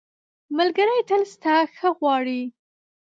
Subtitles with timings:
[0.57, 2.41] ملګری تل ستا ښه غواړي.